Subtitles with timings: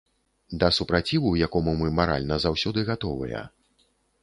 [0.61, 3.47] Да супраціву якому мы маральна заўсёды гатовыя.